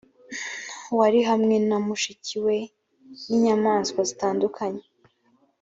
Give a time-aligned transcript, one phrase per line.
[0.97, 2.69] wari hamwe na mushiki we n
[3.35, 4.83] inyamaswa zitandukanye